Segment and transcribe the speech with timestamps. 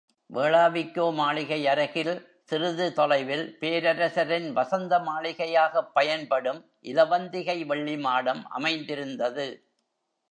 [0.29, 2.13] வேளாவிக்கோ மாளிகையருகில்
[2.43, 6.61] சிறிது தொலைவில் பேரரசரின் வசந்த மாளிகையாகப் பயன்படும்
[6.83, 9.47] இலவந்திகை வெள்ளிமாடம் அமைந்திருந்தது.